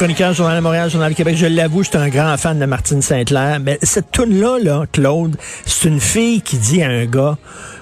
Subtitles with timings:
[0.00, 1.36] chroniqueur Journal de Montréal, Journal du Québec.
[1.36, 3.60] Je l'avoue, j'étais un grand fan de Martine Saint-Clair.
[3.60, 5.36] Mais cette toune-là, là, Claude,
[5.66, 7.36] c'est une fille qui dit à un gars,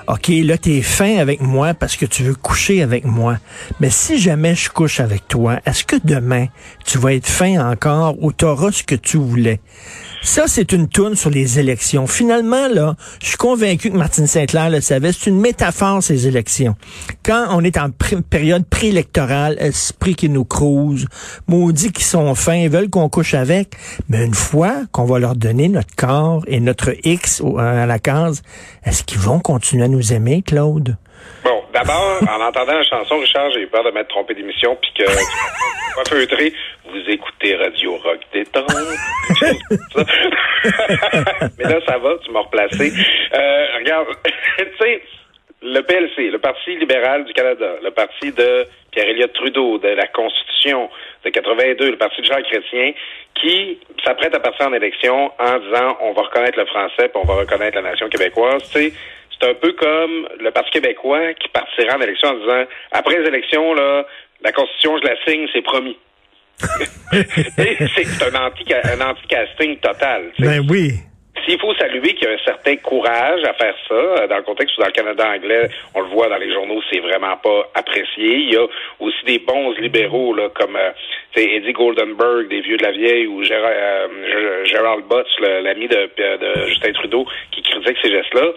[0.09, 3.37] OK, là, t'es fin avec moi parce que tu veux coucher avec moi.
[3.79, 6.47] Mais si jamais je couche avec toi, est-ce que demain,
[6.85, 9.61] tu vas être fin encore ou t'auras ce que tu voulais?
[10.21, 12.07] Ça, c'est une toune sur les élections.
[12.07, 15.13] Finalement, là, je suis convaincu que Martine Saint-Clair le savait.
[15.13, 16.75] C'est une métaphore, ces élections.
[17.25, 17.91] Quand on est en
[18.29, 21.07] période préélectorale, esprit qui nous crouse,
[21.47, 23.71] maudits qui sont fins, ils veulent qu'on couche avec.
[24.09, 27.99] Mais une fois qu'on va leur donner notre corps et notre X au- à la
[27.99, 28.43] case,
[28.85, 30.97] est-ce qu'ils vont continuer à nous aimer, Claude?
[31.45, 34.91] Bon, d'abord, en entendant la chanson, Richard, j'ai eu peur de m'être trompé d'émission, puis
[35.05, 35.11] que
[36.85, 38.67] Vous écoutez Radio Rock détente.
[38.69, 40.05] comme ça.
[41.59, 42.93] Mais là, ça va, tu m'as replacé.
[43.35, 45.03] Euh, regarde, tu sais,
[45.63, 50.89] le PLC, le Parti libéral du Canada, le parti de Pierre-Éliott Trudeau, de la Constitution
[51.25, 52.93] de 82, le parti de Jean Chrétien,
[53.35, 57.27] qui s'apprête à partir en élection en disant on va reconnaître le français, puis on
[57.27, 58.93] va reconnaître la nation québécoise, tu sais,
[59.41, 63.29] c'est un peu comme le Parti québécois qui partira en élection en disant après les
[63.29, 64.07] élections, là,
[64.43, 65.97] la Constitution, je la signe, c'est promis.
[67.13, 70.33] c'est un anti un anti-casting total.
[70.37, 70.49] tu sais.
[70.49, 70.93] Ben oui.
[71.47, 74.43] S'il faut saluer qu'il y a un certain courage à faire ça, euh, dans le
[74.43, 77.71] contexte où dans le Canada anglais, on le voit dans les journaux, c'est vraiment pas
[77.75, 78.39] apprécié.
[78.39, 78.67] Il y a
[78.99, 80.91] aussi des bons libéraux là, comme euh,
[81.37, 86.67] Eddie Goldenberg, des vieux de la vieille, ou Gérard, euh, Gérald Butts, l'ami de, de
[86.69, 88.53] Justin Trudeau, qui critique ces gestes-là.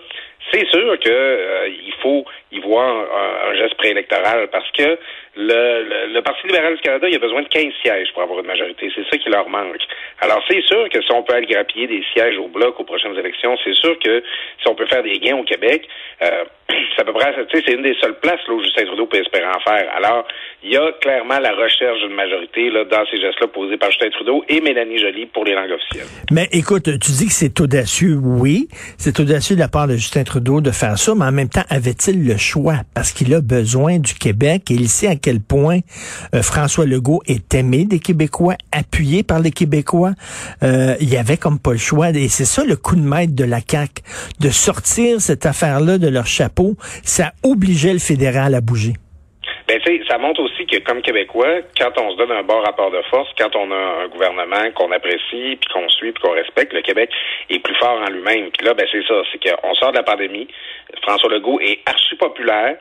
[0.52, 4.98] C'est sûr que euh, il faut y voir un, un geste préélectoral parce que
[5.36, 8.48] le, le, Parti libéral du Canada, il a besoin de 15 sièges pour avoir une
[8.48, 8.92] majorité.
[8.94, 9.82] C'est ça qui leur manque.
[10.20, 13.18] Alors, c'est sûr que si on peut aller grappiller des sièges au bloc aux prochaines
[13.18, 14.22] élections, c'est sûr que
[14.62, 15.88] si on peut faire des gains au Québec,
[16.22, 16.44] euh,
[16.96, 19.06] c'est à peu près, tu sais, c'est une des seules places là, où Justin Trudeau
[19.06, 19.90] peut espérer en faire.
[19.96, 20.28] Alors,
[20.64, 24.10] il y a clairement la recherche d'une majorité là, dans ces gestes-là posés par Justin
[24.10, 26.08] Trudeau et Mélanie Joly pour les langues officielles.
[26.30, 28.68] Mais écoute, tu dis que c'est audacieux, oui.
[28.98, 31.64] C'est audacieux de la part de Justin Trudeau de faire ça, mais en même temps,
[31.70, 32.82] avait-il le choix?
[32.94, 35.80] Parce qu'il a besoin du Québec et il sait quel point
[36.34, 40.12] euh, François Legault est aimé des Québécois, appuyé par les Québécois.
[40.64, 42.10] Euh, il y avait comme pas le choix.
[42.10, 44.02] Et c'est ça le coup de maître de la CAQ,
[44.40, 46.76] de sortir cette affaire-là de leur chapeau.
[47.04, 48.94] Ça obligeait le fédéral à bouger.
[49.72, 53.02] Ben, ça montre aussi que comme Québécois, quand on se donne un bon rapport de
[53.10, 56.82] force, quand on a un gouvernement qu'on apprécie, puis qu'on suit, puis qu'on respecte, le
[56.82, 57.10] Québec
[57.50, 58.52] est plus fort en lui-même.
[58.52, 60.48] Puis là, ben c'est ça, c'est qu'on sort de la pandémie.
[61.04, 62.76] François Legault est archi populaire.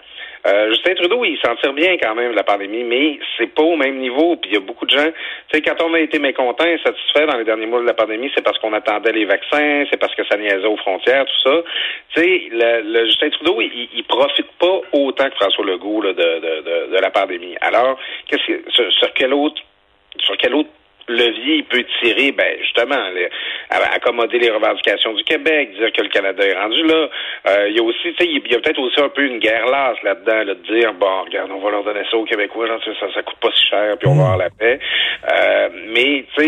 [0.46, 3.62] Euh, Justin Trudeau, il s'en tire bien quand même de la pandémie, mais c'est pas
[3.62, 4.36] au même niveau.
[4.36, 5.12] Puis il y a beaucoup de gens, tu
[5.52, 8.30] sais, quand on a été mécontent et satisfait dans les derniers mois de la pandémie,
[8.34, 11.62] c'est parce qu'on attendait les vaccins, c'est parce que ça niaisait aux frontières, tout ça.
[12.14, 16.12] Tu sais, le, le Justin Trudeau, il, il profite pas autant que François Legault là,
[16.12, 17.56] de, de, de, de la pandémie.
[17.60, 19.60] Alors, qu'est-ce que sur quel autre
[20.18, 20.70] sur quel autre
[21.12, 22.96] levier il peut tirer, ben justement,
[23.70, 27.08] accommoder les revendications du Québec, dire que le Canada est rendu là.
[27.48, 29.38] Euh, il y a aussi, tu sais, il y a peut-être aussi un peu une
[29.38, 32.66] guerre lasse là-dedans, là, de dire bon, regarde, on va leur donner ça aux Québécois,
[32.66, 34.78] genre, ça, ça coûte pas si cher, puis on va avoir la paix.
[35.32, 36.44] Euh, mais tu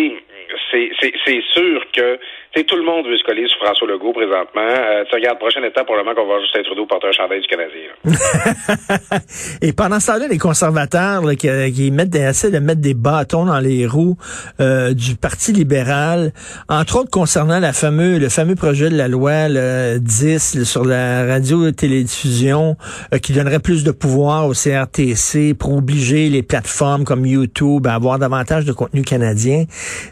[0.70, 0.90] sais,
[1.24, 2.18] c'est sûr que
[2.60, 4.60] tout le monde veut se coller sur François Legault présentement.
[4.60, 7.46] Euh, tu regardes, prochaine étape, probablement qu'on va voir Justin Trudeau porter un chandail du
[7.46, 7.88] Canadien.
[9.62, 12.92] Et pendant ce temps-là, les conservateurs là, qui, qui mettent des, essaient de mettre des
[12.92, 14.16] bâtons dans les roues
[14.60, 16.32] euh, du Parti libéral,
[16.68, 20.84] entre autres concernant la fameux, le fameux projet de la loi le 10 là, sur
[20.84, 22.76] la radio-télédiffusion
[23.14, 27.94] euh, qui donnerait plus de pouvoir au CRTC pour obliger les plateformes comme YouTube à
[27.94, 29.64] avoir davantage de contenu canadien.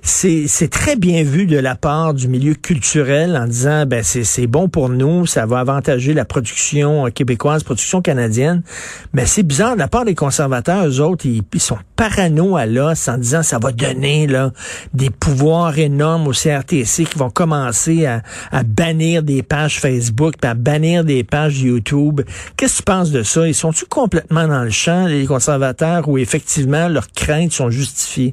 [0.03, 4.69] C'est très bien vu de la part du milieu culturel en disant ben c'est bon
[4.69, 8.63] pour nous, ça va avantager la production euh, québécoise, production canadienne.
[9.13, 13.09] Mais c'est bizarre de la part des conservateurs, eux autres, ils, sont parano à l'os
[13.09, 14.53] en disant ça va donner là
[14.95, 20.55] des pouvoirs énormes au CRTC qui vont commencer à, à bannir des pages Facebook, à
[20.55, 22.23] bannir des pages YouTube.
[22.57, 23.47] Qu'est-ce que tu penses de ça?
[23.47, 28.33] Ils sont-tu complètement dans le champ les conservateurs où effectivement leurs craintes sont justifiées?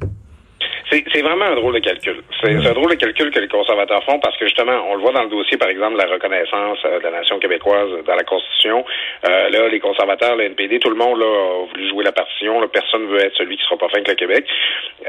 [1.18, 2.22] C'est vraiment un drôle de calcul.
[2.40, 5.14] C'est un drôle de calcul que les conservateurs font parce que justement, on le voit
[5.14, 8.86] dans le dossier, par exemple, la reconnaissance euh, de la nation québécoise dans la Constitution.
[9.28, 12.62] Euh, là, les conservateurs, le NPD, tout le monde là, a voulu jouer la partition.
[12.62, 14.46] Là, personne ne veut être celui qui sera pas fin avec le Québec.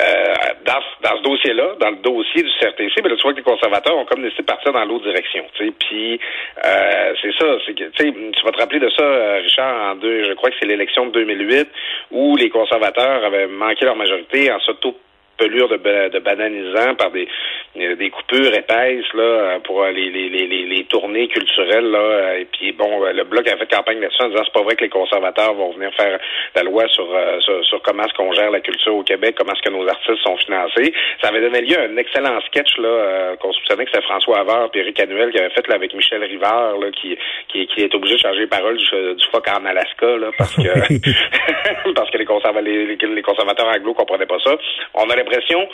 [0.00, 0.34] Euh,
[0.64, 3.98] dans, ce- dossier-là, dans le dossier du CRTC, ben, là, tu vois que les conservateurs
[3.98, 5.44] ont comme décidé de partir dans l'autre direction.
[5.58, 6.18] Puis
[6.64, 10.32] euh, c'est ça, que tu vas te rappeler de ça, euh, Richard, en deux, je
[10.32, 11.68] crois que c'est l'élection de 2008
[12.12, 14.96] où les conservateurs avaient manqué leur majorité en s'auto
[15.38, 17.28] pelure de, de bananisant par des
[17.76, 22.40] euh, des coupures épaisses là pour euh, les, les, les, les, tournées culturelles là euh,
[22.40, 24.84] et puis bon le bloc a fait campagne là-dessus en disant c'est pas vrai que
[24.84, 26.18] les conservateurs vont venir faire
[26.56, 27.06] la loi sur
[27.40, 30.22] sur, sur comment est-ce qu'on gère la culture au Québec comment est-ce que nos artistes
[30.24, 30.92] sont financés.
[31.22, 34.70] Ça avait donné lieu à un excellent sketch là qu'on soupçonnait que c'était François Havard
[34.74, 37.16] et Eric Annuel qui avait fait là, avec Michel Rivard là qui
[37.48, 40.56] qui, qui est obligé de changer les paroles du, du phoque en Alaska là parce
[40.56, 40.62] que
[41.94, 44.56] parce que les, conserva- les, les- conservateurs anglo comprenaient pas ça.
[44.94, 45.68] On a l'impression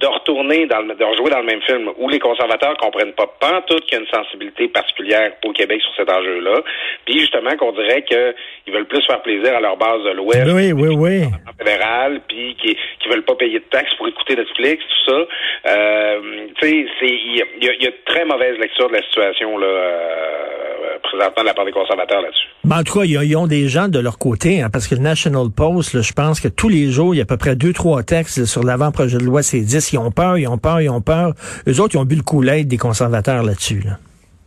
[0.00, 3.26] de retourner dans le, de rejouer dans le même film où les conservateurs comprennent pas
[3.38, 6.62] pantoute qu'il y a une sensibilité particulière au Québec sur cet enjeu-là.
[7.04, 10.50] Puis justement qu'on dirait qu'ils veulent plus faire plaisir à leur base de l'Ouest.
[10.50, 11.24] Oui, oui, oui.
[11.58, 15.26] fédéral, puis qui qui veulent pas payer de taxes pour écouter Netflix, tout ça.
[15.66, 16.20] Euh,
[16.60, 20.71] tu sais, il y y y a très mauvaise lecture de la situation là euh,
[21.12, 22.48] présentement de la part des conservateurs là-dessus.
[22.64, 25.00] Ben, en tout cas, ils, ont- des gens de leur côté, hein, parce que le
[25.02, 27.72] National Post, je pense que tous les jours, il y a à peu près deux,
[27.72, 29.90] trois textes là, sur l'avant-projet de loi C10.
[29.92, 31.34] Ils ont peur, ils ont peur, ils ont peur.
[31.68, 33.80] Eux autres, ils ont bu le coup des conservateurs là-dessus.
[33.84, 33.98] Là.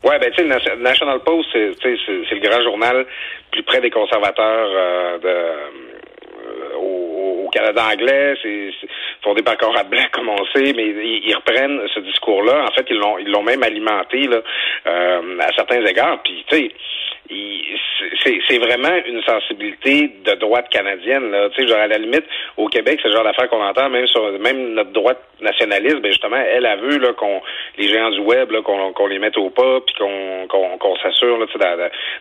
[0.04, 3.06] Ouais, ben tu sais, le Nation- National Post, c'est le grand journal
[3.52, 7.05] plus près des conservateurs euh, de, euh, au
[7.56, 8.36] Canada anglais.
[8.42, 8.72] C'est
[9.24, 12.66] fondé par Conrad Black, comme on sait, mais ils, ils reprennent ce discours-là.
[12.70, 14.42] En fait, ils l'ont ils l'ont même alimenté là,
[14.88, 16.22] euh, à certains égards.
[16.24, 16.72] Puis tu sais.
[18.48, 21.36] C'est vraiment une sensibilité de droite canadienne.
[21.56, 22.26] Tu sais, genre à la limite,
[22.58, 26.12] au Québec, c'est le genre d'affaire qu'on entend, même sur même notre droite nationaliste, ben
[26.12, 27.42] justement, elle a vu qu'on
[27.78, 31.40] les géants du web, qu'on les mette au pas, puis qu'on qu'on qu'on s'assure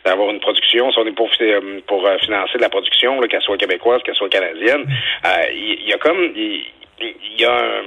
[0.05, 0.91] d'avoir une production.
[0.91, 4.15] Si on est pour, euh, pour euh, financer de la production, qu'elle soit québécoise, qu'elle
[4.15, 4.87] soit canadienne,
[5.25, 6.65] il il y, a comme il
[7.01, 7.83] il y a un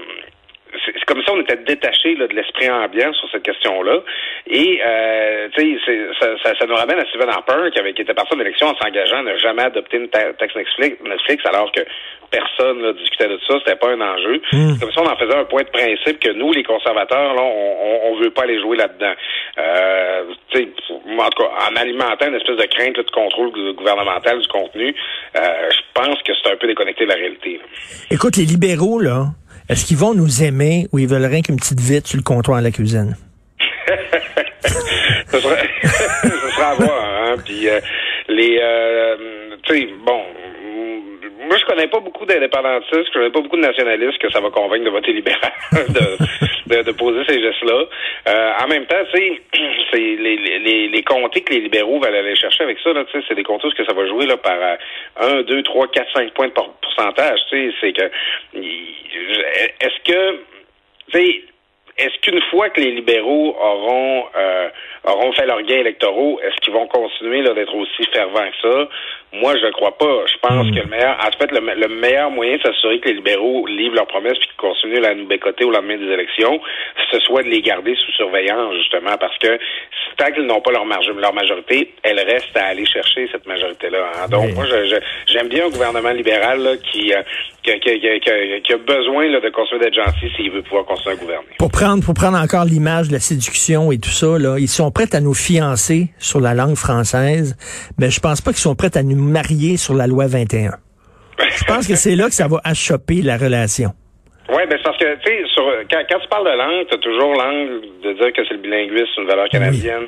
[0.85, 3.99] c'est comme ça on était détaché de l'esprit ambiant sur cette question-là.
[4.47, 7.93] Et euh, tu sais, c'est- ça, ça, ça nous ramène à Stephen Harper qui avait
[7.93, 10.97] qui était parti en élection en s'engageant à ne jamais adopter une ta- taxe Netflix,
[11.03, 11.81] Netflix alors que
[12.29, 14.41] personne là, discutait de ça, c'était pas un enjeu.
[14.51, 17.41] C'est Comme ça, on en faisait un point de principe que nous, les conservateurs, là,
[17.41, 19.13] on, on, on veut pas aller jouer là-dedans.
[19.57, 20.67] Euh, tu sais,
[21.05, 24.39] moi, en tout cas, en alimentant une espèce de crainte là, de contrôle gou- gouvernemental
[24.39, 24.93] du contenu,
[25.37, 27.59] euh, je pense que c'est un peu déconnecté de la réalité.
[27.61, 27.63] là.
[28.11, 29.27] Écoute, les libéraux, là,
[29.69, 32.59] est-ce qu'ils vont nous aimer ou ils veulent rien qu'une petite vite sur le comptoir
[32.59, 33.15] à la cuisine?
[35.27, 37.35] ce sera, ce sera à voir, hein.
[37.43, 37.79] Puis euh,
[38.29, 39.15] les, euh,
[39.63, 40.21] tu sais, bon,
[41.47, 44.49] moi je connais pas beaucoup d'indépendantistes, je connais pas beaucoup de nationalistes que ça va
[44.49, 47.83] convaincre de voter libéral, de, de, de poser ces gestes-là.
[48.27, 49.41] Euh, en même temps, tu sais,
[49.91, 53.25] c'est les, les, les, comtés que les libéraux veulent aller chercher avec ça, tu sais,
[53.27, 56.47] c'est des comtés où ça va jouer par euh, 1, 2, 3, 4, 5 points
[56.47, 56.53] de
[57.81, 58.11] c'est que
[61.97, 64.69] est-ce qu'une fois que les libéraux auront euh,
[65.03, 68.89] auront fait leurs gains électoraux, est-ce qu'ils vont continuer d'être aussi fervents que ça?
[69.33, 70.23] Moi, je ne crois pas.
[70.31, 73.09] Je pense que le meilleur, en fait, le, me- le meilleur moyen de s'assurer que
[73.09, 76.59] les libéraux livrent leurs promesses puis qu'ils continuent à nous bécoter au lendemain des élections,
[77.11, 79.59] ce soit de les garder sous surveillance, justement, parce que
[80.17, 83.99] tant qu'ils n'ont pas leur, marge, leur majorité, elle reste à aller chercher cette majorité-là.
[84.15, 84.27] hein.
[84.29, 84.53] Donc, Oui.
[84.55, 84.65] moi,
[85.27, 87.21] j'aime bien un gouvernement libéral là, qui, euh,
[87.63, 87.99] qui, a- qui,
[88.63, 91.47] qui a- besoin là, de continuer d'être gentil s'il veut pouvoir continuer à gouverner.
[91.59, 94.89] Pour prendre, pour prendre encore l'image de la séduction et tout ça, là, ils sont
[94.91, 97.57] prêts à nous fiancer sur la langue française,
[97.99, 100.71] mais je pense pas qu'ils sont prêts à nous marier sur la loi 21.
[101.39, 103.91] Je pense que c'est là que ça va achoper la relation.
[104.49, 105.43] Oui, ben c'est parce que, tu sais,
[105.91, 108.61] quand, quand tu parles de langue, tu as toujours l'angle de dire que c'est le
[108.61, 110.07] bilinguisme, c'est une valeur canadienne,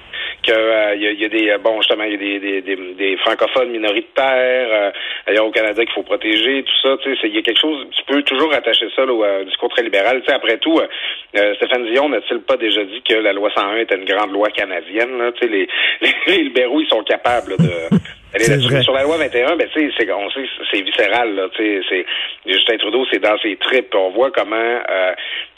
[0.50, 2.18] que euh, il y, a, il y a des, euh, bon, justement, il y a
[2.18, 4.92] des, des, des, des francophones minoritaires euh,
[5.28, 7.86] ailleurs au Canada qu'il faut protéger, tout ça, tu sais, il y a quelque chose,
[7.92, 10.22] tu peux toujours attacher ça là, au discours très libéral.
[10.22, 10.80] Tu sais, après tout,
[11.34, 15.18] Stéphane Dion n'a-t-il pas déjà dit que la loi 101 était une grande loi canadienne,
[15.18, 15.68] là, tu sais, les,
[16.02, 17.98] les, les libéraux, ils sont capables là, de...
[18.68, 18.84] vrai.
[18.84, 21.82] Sur la loi 21, ben, tu sais, c'est, on sait, c'est viscéral, là, tu sais,
[21.90, 22.06] c'est,
[22.52, 23.94] Justin Trudeau, c'est dans ses tripes.
[23.96, 25.14] On voit comment, euh,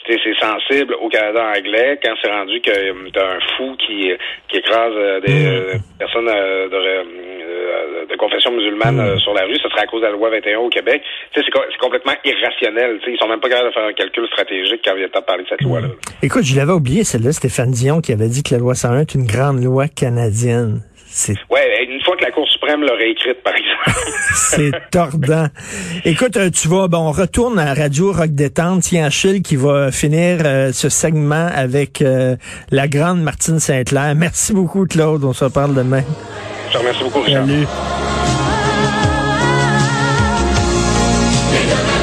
[0.06, 4.10] c'est sensible au Canada anglais quand c'est rendu que euh, t'as un fou qui,
[4.48, 9.44] qui écrase euh, des euh, personnes euh, de, euh, de confession musulmane euh, sur la
[9.44, 11.02] rue, ce serait à cause de la loi 21 au Québec.
[11.32, 12.98] Tu sais, c'est, co- c'est complètement irrationnel.
[13.00, 15.08] Tu sais, ils sont même pas capables de faire un calcul stratégique quand il a
[15.08, 15.88] temps de parler de cette loi-là.
[16.22, 19.14] Écoute, je l'avais oublié, celle-là, Stéphane Dion, qui avait dit que la loi 101 est
[19.14, 20.80] une grande loi canadienne.
[21.32, 21.36] Une
[22.16, 24.00] que la Cour suprême l'aurait écrite, par exemple.
[24.34, 25.46] c'est tordant.
[26.04, 28.82] Écoute, euh, tu vas, bon, on retourne à Radio Rock Détente.
[28.82, 32.36] Tiens, Achille qui va finir euh, ce segment avec euh,
[32.70, 34.14] la grande Martine Saint-Clair.
[34.16, 35.24] Merci beaucoup, Claude.
[35.24, 36.02] On se parle demain.
[36.68, 37.46] Je te remercie beaucoup, Richard.
[37.46, 37.66] Salut.
[37.66, 37.78] Ah,
[41.54, 42.01] ah, ah.